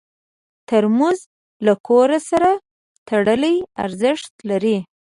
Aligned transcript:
ترموز 0.67 1.19
له 1.65 1.73
کور 1.87 2.09
سره 2.29 2.49
تړلی 3.07 3.55
ارزښت 3.85 4.33
لري. 4.49 4.77